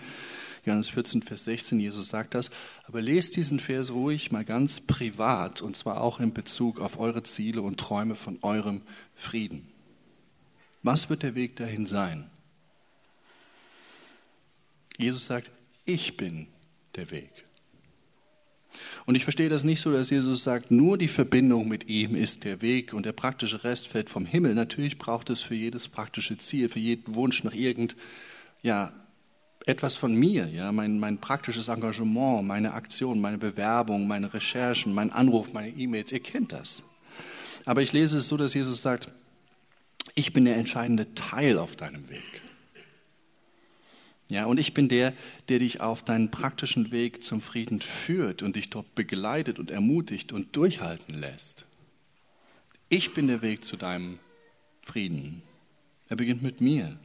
[0.65, 2.49] Johannes 14, Vers 16, Jesus sagt das.
[2.85, 7.23] Aber lest diesen Vers ruhig mal ganz privat und zwar auch in Bezug auf eure
[7.23, 8.81] Ziele und Träume von eurem
[9.15, 9.67] Frieden.
[10.83, 12.29] Was wird der Weg dahin sein?
[14.97, 15.49] Jesus sagt,
[15.85, 16.47] ich bin
[16.95, 17.31] der Weg.
[19.05, 22.43] Und ich verstehe das nicht so, dass Jesus sagt, nur die Verbindung mit ihm ist
[22.43, 24.53] der Weg und der praktische Rest fällt vom Himmel.
[24.53, 27.95] Natürlich braucht es für jedes praktische Ziel, für jeden Wunsch nach irgend,
[28.61, 28.93] ja,
[29.65, 35.11] etwas von mir, ja, mein, mein praktisches Engagement, meine Aktion, meine Bewerbung, meine Recherchen, mein
[35.11, 36.81] Anruf, meine E-Mails, ihr kennt das.
[37.65, 39.11] Aber ich lese es so, dass Jesus sagt,
[40.15, 42.41] Ich bin der entscheidende Teil auf deinem Weg.
[44.29, 45.13] Ja, und ich bin der,
[45.49, 50.31] der dich auf deinen praktischen Weg zum Frieden führt und dich dort begleitet und ermutigt
[50.31, 51.65] und durchhalten lässt.
[52.89, 54.19] Ich bin der Weg zu deinem
[54.81, 55.41] Frieden.
[56.09, 56.99] Er beginnt mit mir.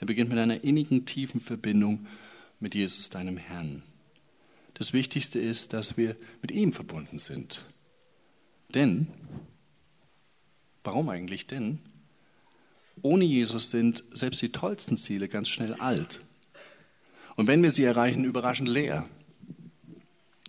[0.00, 2.06] Er beginnt mit einer innigen, tiefen Verbindung
[2.60, 3.82] mit Jesus, deinem Herrn.
[4.74, 7.62] Das Wichtigste ist, dass wir mit ihm verbunden sind.
[8.74, 9.08] Denn,
[10.82, 11.78] warum eigentlich denn?
[13.02, 16.20] Ohne Jesus sind selbst die tollsten Ziele ganz schnell alt.
[17.38, 19.06] Und wenn wir sie erreichen, überraschend leer.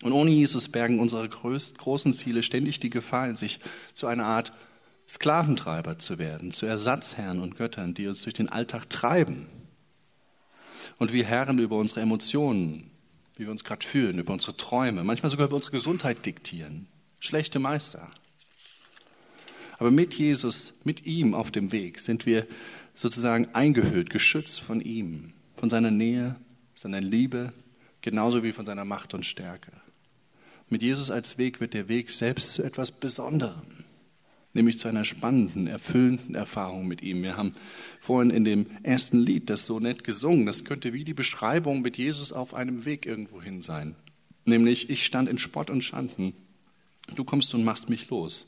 [0.01, 3.59] Und ohne Jesus bergen unsere großen Ziele ständig die Gefahr in sich,
[3.93, 4.53] zu einer Art
[5.07, 9.45] Sklaventreiber zu werden, zu Ersatzherren und Göttern, die uns durch den Alltag treiben.
[10.97, 12.89] Und wir Herren über unsere Emotionen,
[13.37, 16.87] wie wir uns gerade fühlen, über unsere Träume, manchmal sogar über unsere Gesundheit diktieren.
[17.19, 18.09] Schlechte Meister.
[19.77, 22.47] Aber mit Jesus, mit ihm auf dem Weg sind wir
[22.95, 26.35] sozusagen eingehüllt, geschützt von ihm, von seiner Nähe,
[26.79, 27.51] seiner Liebe,
[28.01, 29.71] genauso wie von seiner Macht und Stärke.
[30.69, 33.83] Mit Jesus als Weg wird der Weg selbst zu etwas Besonderem,
[34.53, 37.21] nämlich zu einer spannenden, erfüllenden Erfahrung mit ihm.
[37.21, 37.53] Wir haben
[37.99, 40.45] vorhin in dem ersten Lied das so nett gesungen.
[40.45, 43.95] Das könnte wie die Beschreibung mit Jesus auf einem Weg irgendwohin sein.
[44.45, 46.33] Nämlich, ich stand in Spott und Schanden.
[47.13, 48.45] Du kommst und machst mich los.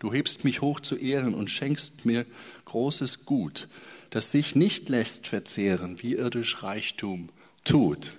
[0.00, 2.26] Du hebst mich hoch zu Ehren und schenkst mir
[2.66, 3.68] großes Gut,
[4.10, 7.30] das sich nicht lässt verzehren wie irdisch Reichtum
[7.64, 8.12] tut.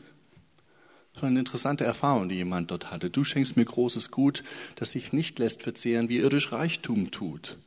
[1.15, 3.09] War eine interessante Erfahrung, die jemand dort hatte.
[3.09, 4.43] Du schenkst mir großes Gut,
[4.75, 7.57] das sich nicht lässt verzehren wie irdisch Reichtum tut.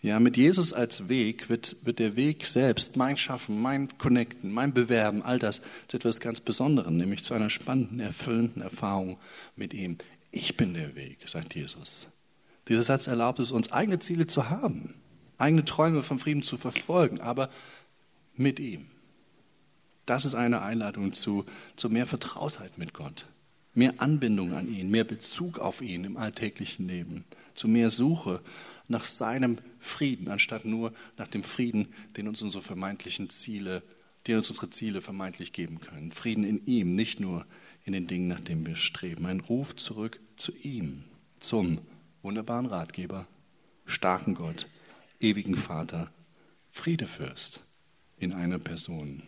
[0.00, 4.72] Ja, mit Jesus als Weg wird, wird der Weg selbst, mein Schaffen, mein Connecten, mein
[4.72, 9.18] Bewerben, all das zu etwas ganz Besonderem, nämlich zu einer spannenden, erfüllenden Erfahrung
[9.56, 9.98] mit ihm.
[10.30, 12.06] Ich bin der Weg, sagt Jesus.
[12.68, 14.94] Dieser Satz erlaubt es uns, eigene Ziele zu haben,
[15.36, 17.50] eigene Träume vom Frieden zu verfolgen, aber
[18.36, 18.86] mit ihm.
[20.08, 21.44] Das ist eine Einladung zu,
[21.76, 23.26] zu mehr Vertrautheit mit Gott,
[23.74, 28.40] mehr Anbindung an ihn, mehr Bezug auf ihn im alltäglichen Leben, zu mehr Suche
[28.88, 33.82] nach seinem Frieden, anstatt nur nach dem Frieden, den uns unsere vermeintlichen Ziele,
[34.26, 36.10] den uns unsere Ziele vermeintlich geben können.
[36.10, 37.44] Frieden in ihm, nicht nur
[37.84, 39.26] in den Dingen, nach denen wir streben.
[39.26, 41.04] Ein Ruf zurück zu ihm,
[41.38, 41.80] zum
[42.22, 43.26] wunderbaren Ratgeber,
[43.84, 44.68] starken Gott,
[45.20, 46.10] ewigen Vater,
[46.70, 47.62] Friedefürst
[48.16, 49.22] in einer Person.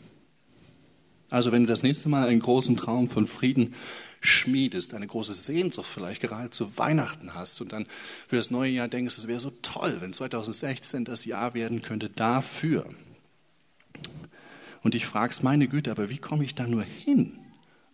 [1.30, 3.74] Also wenn du das nächste Mal einen großen Traum von Frieden
[4.20, 7.86] schmiedest, eine große Sehnsucht vielleicht gerade zu Weihnachten hast und dann
[8.26, 12.10] für das neue Jahr denkst, es wäre so toll, wenn 2016 das Jahr werden könnte
[12.10, 12.86] dafür.
[14.82, 17.38] Und dich fragst, meine Güte, aber wie komme ich da nur hin?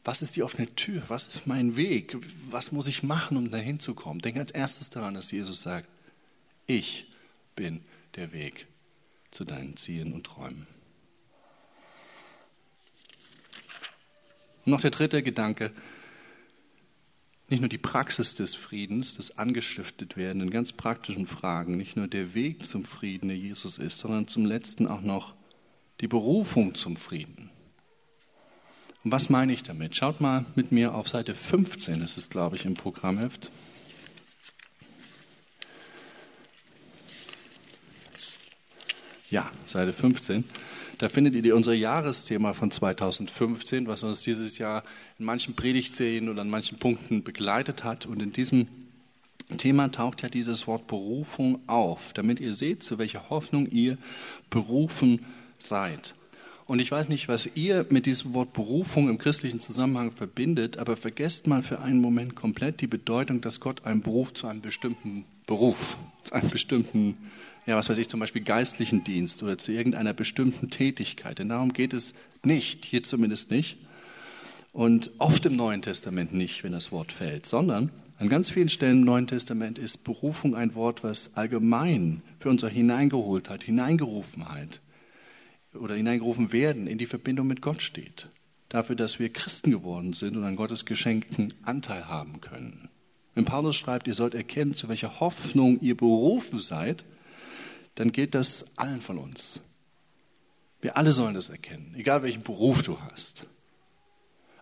[0.05, 1.03] Was ist die offene Tür?
[1.09, 2.16] Was ist mein Weg?
[2.49, 4.20] Was muss ich machen, um dahin zu kommen?
[4.20, 5.88] Denk als erstes daran, dass Jesus sagt,
[6.66, 7.12] ich
[7.57, 7.83] bin
[8.14, 8.68] der Weg
[9.31, 10.66] zu deinen Zielen und Träumen.
[14.67, 15.71] Und noch der dritte Gedanke,
[17.49, 22.09] nicht nur die Praxis des Friedens, das angestiftet werden in ganz praktischen Fragen, nicht nur
[22.09, 25.35] der Weg zum Frieden, der Jesus ist, sondern zum letzten auch noch
[26.01, 27.49] die Berufung zum Frieden.
[29.05, 29.95] Und was meine ich damit?
[29.95, 33.53] Schaut mal mit mir auf Seite 15, das ist, glaube ich, im Programmheft.
[39.31, 40.43] Ja, Seite 15.
[40.99, 44.83] Da findet ihr unser Jahresthema von 2015, was uns dieses Jahr
[45.19, 48.07] in manchen Predigtserien oder an manchen Punkten begleitet hat.
[48.07, 48.67] Und in diesem
[49.59, 53.99] Thema taucht ja dieses Wort Berufung auf, damit ihr seht, zu welcher Hoffnung ihr
[54.49, 55.25] berufen
[55.59, 56.15] seid.
[56.67, 60.97] Und ich weiß nicht, was ihr mit diesem Wort Berufung im christlichen Zusammenhang verbindet, aber
[60.97, 65.25] vergesst mal für einen Moment komplett die Bedeutung, dass Gott einen Beruf zu einem bestimmten
[65.47, 67.17] Beruf, zu einem bestimmten,
[67.67, 71.39] ja, was weiß ich, zum Beispiel geistlichen Dienst oder zu irgendeiner bestimmten Tätigkeit.
[71.39, 73.79] Denn darum geht es nicht, hier zumindest nicht.
[74.73, 79.01] Und oft im Neuen Testament nicht, wenn das Wort fällt, sondern an ganz vielen Stellen
[79.01, 84.81] im Neuen Testament ist Berufung ein Wort, was allgemein für unser Hineingeholtheit, Hineingerufenheit
[85.75, 88.31] oder hineingerufen werden in die Verbindung mit Gott steht.
[88.69, 92.89] Dafür, dass wir Christen geworden sind und an Gottes Geschenken Anteil haben können.
[93.35, 97.05] Wenn Paulus schreibt, ihr sollt erkennen, zu welcher Hoffnung ihr berufen seid,
[97.97, 99.61] dann gilt das allen von uns.
[100.81, 103.45] Wir alle sollen das erkennen, egal welchen Beruf du hast.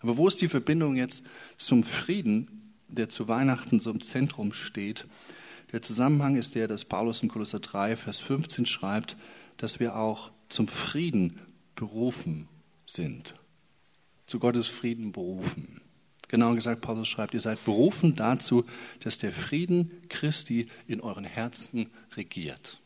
[0.00, 1.22] Aber wo ist die Verbindung jetzt
[1.56, 5.06] zum Frieden, der zu Weihnachten so im Zentrum steht?
[5.72, 9.16] Der Zusammenhang ist der, dass Paulus in Kolosser 3, Vers 15 schreibt,
[9.56, 11.40] dass wir auch zum Frieden
[11.74, 12.48] berufen
[12.86, 13.34] sind.
[14.26, 15.80] Zu Gottes Frieden berufen.
[16.28, 18.64] Genauer gesagt, Paulus schreibt, ihr seid berufen dazu,
[19.00, 22.78] dass der Frieden Christi in euren Herzen regiert.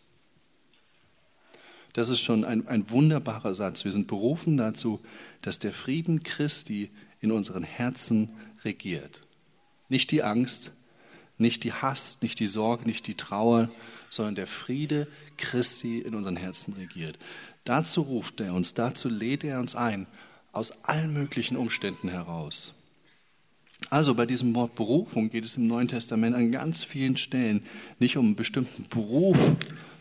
[1.93, 3.85] Das ist schon ein, ein wunderbarer Satz.
[3.85, 5.01] Wir sind berufen dazu,
[5.43, 8.31] dass der Frieden Christi in unseren Herzen
[8.65, 9.23] regiert.
[9.89, 10.73] Nicht die Angst,
[11.39, 13.71] nicht die Hass, nicht die Sorge, nicht die Trauer,
[14.11, 17.19] sondern der Friede Christi in unseren Herzen regiert.
[17.65, 20.07] Dazu ruft er uns, dazu lädt er uns ein,
[20.53, 22.75] aus allen möglichen Umständen heraus.
[23.91, 27.65] Also bei diesem Wort Berufung geht es im Neuen Testament an ganz vielen Stellen
[27.99, 29.39] nicht um einen bestimmten Beruf,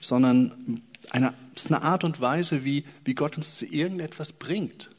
[0.02, 4.90] sondern eine, ist eine Art und Weise, wie, wie Gott uns zu irgendetwas bringt,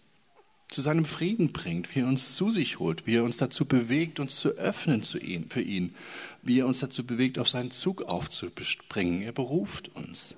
[0.68, 4.21] zu seinem Frieden bringt, wie er uns zu sich holt, wie er uns dazu bewegt,
[4.21, 5.94] uns zu öffnen zu ihm, für ihn,
[6.42, 9.23] wie er uns dazu bewegt, auf seinen Zug aufzuspringen.
[9.23, 10.35] Er beruft uns.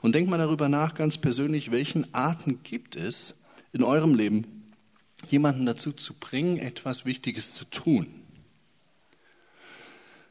[0.00, 3.34] Und denkt mal darüber nach, ganz persönlich, welchen Arten gibt es
[3.72, 4.64] in eurem Leben,
[5.28, 8.06] jemanden dazu zu bringen, etwas Wichtiges zu tun.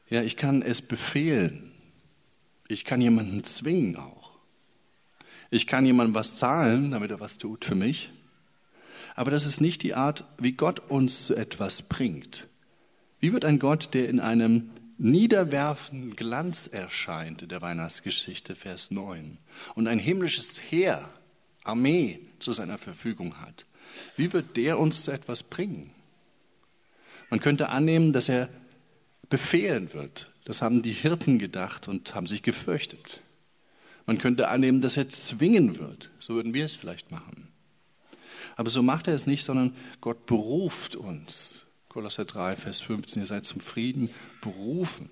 [0.09, 1.71] Ja, ich kann es befehlen.
[2.69, 4.16] Ich kann jemanden zwingen auch.
[5.49, 8.11] Ich kann jemandem was zahlen, damit er was tut für mich.
[9.15, 12.47] Aber das ist nicht die Art, wie Gott uns zu etwas bringt.
[13.19, 19.37] Wie wird ein Gott, der in einem niederwerfenden Glanz erscheint in der Weihnachtsgeschichte, Vers 9,
[19.75, 21.09] und ein himmlisches Heer,
[21.63, 23.65] Armee zu seiner Verfügung hat,
[24.15, 25.91] wie wird der uns zu etwas bringen?
[27.29, 28.49] Man könnte annehmen, dass er
[29.29, 30.31] befehlen wird.
[30.45, 33.21] Das haben die Hirten gedacht und haben sich gefürchtet.
[34.07, 36.09] Man könnte annehmen, dass er zwingen wird.
[36.17, 37.49] So würden wir es vielleicht machen.
[38.55, 41.65] Aber so macht er es nicht, sondern Gott beruft uns.
[41.89, 44.09] Kolosser 3, Vers 15, ihr seid zum Frieden
[44.41, 45.09] berufen.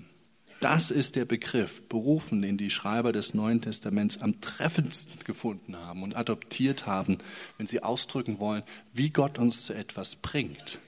[0.62, 6.02] Das ist der Begriff, berufen, den die Schreiber des Neuen Testaments am treffendsten gefunden haben
[6.02, 7.18] und adoptiert haben,
[7.58, 10.80] wenn sie ausdrücken wollen, wie Gott uns zu etwas bringt.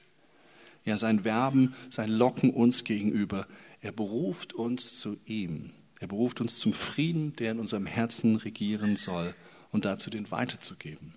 [0.86, 3.46] Ja, sein Werben, sein Locken uns gegenüber,
[3.82, 5.72] er beruft uns zu ihm.
[5.99, 9.33] Er beruft uns zum Frieden, der in unserem Herzen regieren soll
[9.71, 11.13] und dazu den weiterzugeben.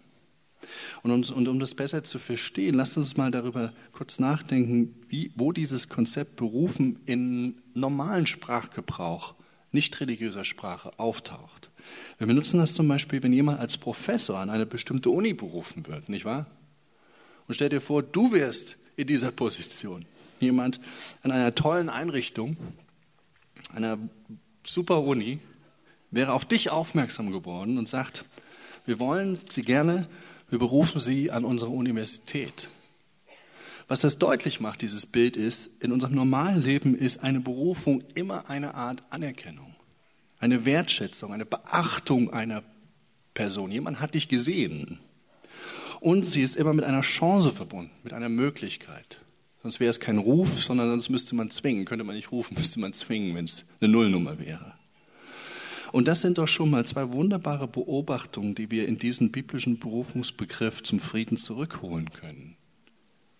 [1.02, 5.32] Und, uns, und um das besser zu verstehen, lasst uns mal darüber kurz nachdenken, wie,
[5.34, 9.34] wo dieses Konzept berufen in normalen Sprachgebrauch,
[9.72, 11.70] nicht religiöser Sprache, auftaucht.
[12.18, 16.08] Wir benutzen das zum Beispiel, wenn jemand als Professor an eine bestimmte Uni berufen wird,
[16.08, 16.46] nicht wahr?
[17.46, 20.04] Und stell dir vor, du wärst in dieser Position.
[20.40, 20.80] Jemand
[21.22, 22.56] an einer tollen Einrichtung,
[23.72, 23.98] einer
[24.64, 25.40] super Uni,
[26.11, 28.25] wäre auf dich aufmerksam geworden und sagt,
[28.87, 30.09] wir wollen Sie gerne
[30.51, 32.68] wir berufen sie an unsere Universität.
[33.87, 38.51] Was das deutlich macht, dieses Bild ist, in unserem normalen Leben ist eine Berufung immer
[38.51, 39.75] eine Art Anerkennung,
[40.38, 42.62] eine Wertschätzung, eine Beachtung einer
[43.33, 43.70] Person.
[43.70, 44.99] Jemand hat dich gesehen.
[46.01, 49.20] Und sie ist immer mit einer Chance verbunden, mit einer Möglichkeit.
[49.62, 51.85] Sonst wäre es kein Ruf, sondern sonst müsste man zwingen.
[51.85, 54.75] Könnte man nicht rufen, müsste man zwingen, wenn es eine Nullnummer wäre.
[55.92, 60.83] Und das sind doch schon mal zwei wunderbare Beobachtungen, die wir in diesen biblischen Berufungsbegriff
[60.83, 62.57] zum Frieden zurückholen können.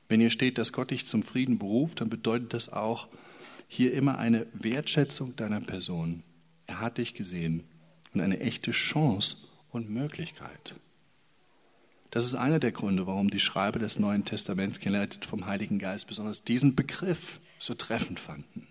[0.09, 3.07] Wenn hier steht, dass Gott dich zum Frieden beruft, dann bedeutet das auch
[3.69, 6.25] hier immer eine Wertschätzung deiner Person.
[6.67, 7.63] Er hat dich gesehen
[8.13, 9.37] und eine echte Chance
[9.71, 10.75] und Möglichkeit.
[12.11, 16.09] Das ist einer der Gründe, warum die Schreiber des Neuen Testaments, geleitet vom Heiligen Geist,
[16.09, 18.66] besonders diesen Begriff so treffend fanden.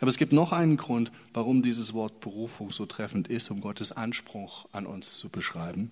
[0.00, 3.92] Aber es gibt noch einen Grund, warum dieses Wort Berufung so treffend ist, um Gottes
[3.92, 5.90] Anspruch an uns zu beschreiben.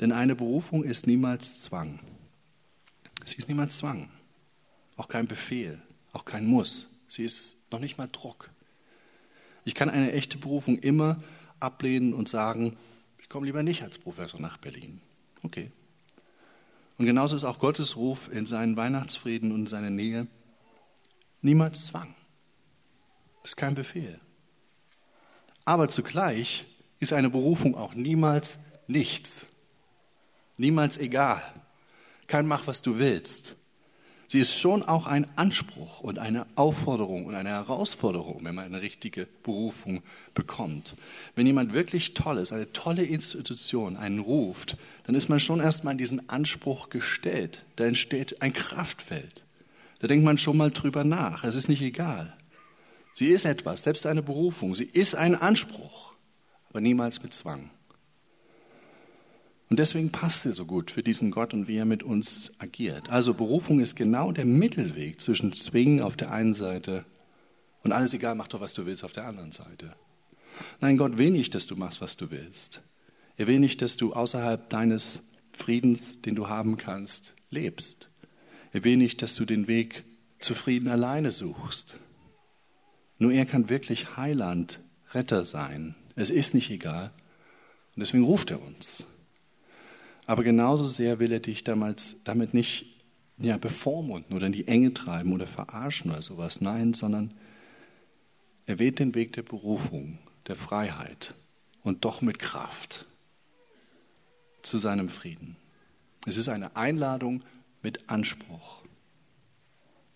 [0.00, 2.00] Denn eine Berufung ist niemals Zwang.
[3.24, 4.10] Sie ist niemals Zwang.
[4.96, 5.80] Auch kein Befehl,
[6.12, 6.88] auch kein Muss.
[7.08, 8.50] Sie ist noch nicht mal Druck.
[9.64, 11.22] Ich kann eine echte Berufung immer
[11.60, 12.76] ablehnen und sagen,
[13.18, 15.00] ich komme lieber nicht als Professor nach Berlin.
[15.42, 15.70] Okay.
[16.96, 20.26] Und genauso ist auch Gottes Ruf in seinen Weihnachtsfrieden und in seiner Nähe
[21.42, 22.14] niemals Zwang
[23.42, 24.20] ist kein Befehl.
[25.64, 26.64] Aber zugleich
[27.00, 29.46] ist eine Berufung auch niemals nichts.
[30.56, 31.42] Niemals egal.
[32.26, 33.56] Kein Mach, was du willst.
[34.26, 38.80] Sie ist schon auch ein Anspruch und eine Aufforderung und eine Herausforderung, wenn man eine
[38.80, 40.94] richtige Berufung bekommt.
[41.34, 45.92] Wenn jemand wirklich toll ist, eine tolle Institution einen ruft, dann ist man schon erstmal
[45.92, 47.64] in diesen Anspruch gestellt.
[47.76, 49.44] Da entsteht ein Kraftfeld.
[50.00, 51.44] Da denkt man schon mal drüber nach.
[51.44, 52.36] Es ist nicht egal.
[53.12, 54.74] Sie ist etwas, selbst eine Berufung.
[54.74, 56.14] Sie ist ein Anspruch,
[56.70, 57.70] aber niemals mit Zwang.
[59.74, 63.10] Und deswegen passt sie so gut für diesen Gott und wie er mit uns agiert.
[63.10, 67.04] Also Berufung ist genau der Mittelweg zwischen Zwingen auf der einen Seite
[67.82, 69.96] und alles egal, mach doch, was du willst auf der anderen Seite.
[70.80, 72.82] Nein, Gott will nicht, dass du machst, was du willst.
[73.36, 75.22] Er will nicht, dass du außerhalb deines
[75.52, 78.10] Friedens, den du haben kannst, lebst.
[78.72, 80.04] Er will nicht, dass du den Weg
[80.38, 81.96] zu Frieden alleine suchst.
[83.18, 84.78] Nur er kann wirklich Heiland,
[85.14, 85.96] Retter sein.
[86.14, 87.10] Es ist nicht egal,
[87.96, 89.04] Und deswegen ruft er uns.
[90.26, 92.86] Aber genauso sehr will er dich damals, damit nicht
[93.38, 96.60] ja, bevormunden oder in die Enge treiben oder verarschen oder sowas.
[96.60, 97.34] Nein, sondern
[98.66, 101.34] er wählt den Weg der Berufung, der Freiheit
[101.82, 103.06] und doch mit Kraft
[104.62, 105.56] zu seinem Frieden.
[106.26, 107.42] Es ist eine Einladung
[107.82, 108.82] mit Anspruch.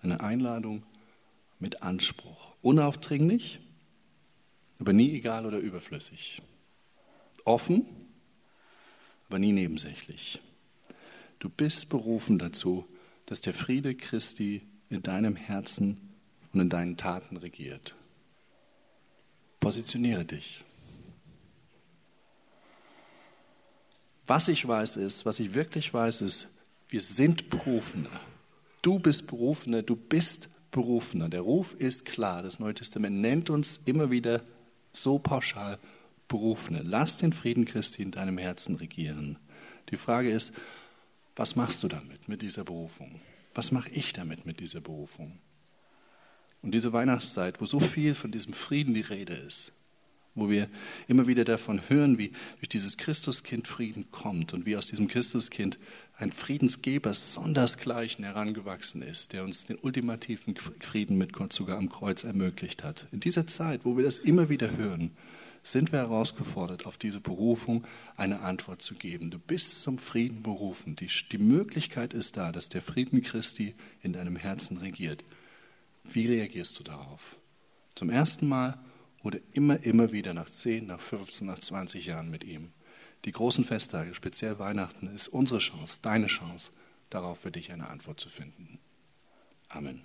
[0.00, 0.82] Eine Einladung
[1.59, 2.54] mit Anspruch.
[2.62, 3.61] Unaufdringlich,
[4.78, 6.40] aber nie egal oder überflüssig.
[7.44, 7.84] Offen,
[9.28, 10.40] aber nie nebensächlich.
[11.38, 12.86] Du bist berufen dazu,
[13.26, 16.00] dass der Friede Christi in deinem Herzen
[16.52, 17.94] und in deinen Taten regiert.
[19.60, 20.64] Positioniere dich.
[24.26, 26.48] Was ich weiß ist, was ich wirklich weiß ist,
[26.88, 28.08] wir sind Berufene.
[28.82, 31.28] Du bist Berufener, du bist Berufener.
[31.28, 32.42] Der Ruf ist klar.
[32.42, 34.42] Das Neue Testament nennt uns immer wieder
[34.92, 35.78] so pauschal
[36.28, 36.82] Berufene.
[36.82, 39.38] Lass den Frieden Christi in deinem Herzen regieren.
[39.90, 40.52] Die Frage ist,
[41.36, 43.20] was machst du damit, mit dieser Berufung?
[43.54, 45.38] Was mache ich damit, mit dieser Berufung?
[46.62, 49.72] Und diese Weihnachtszeit, wo so viel von diesem Frieden die Rede ist,
[50.34, 50.68] wo wir
[51.06, 55.78] immer wieder davon hören, wie durch dieses Christuskind Frieden kommt und wie aus diesem Christuskind
[56.16, 62.24] ein Friedensgeber sondersgleichen herangewachsen ist, der uns den ultimativen Frieden mit Gott sogar am Kreuz
[62.24, 63.06] ermöglicht hat.
[63.12, 65.12] In dieser Zeit, wo wir das immer wieder hören,
[65.72, 67.84] sind wir herausgefordert, auf diese Berufung
[68.16, 69.30] eine Antwort zu geben.
[69.30, 70.96] Du bist zum Frieden berufen.
[70.96, 75.24] Die, die Möglichkeit ist da, dass der Frieden Christi in deinem Herzen regiert.
[76.04, 77.36] Wie reagierst du darauf?
[77.94, 78.78] Zum ersten Mal
[79.22, 82.70] oder immer, immer wieder nach 10, nach 15, nach 20 Jahren mit ihm?
[83.24, 86.70] Die großen Festtage, speziell Weihnachten, ist unsere Chance, deine Chance,
[87.10, 88.78] darauf für dich eine Antwort zu finden.
[89.68, 90.02] Amen.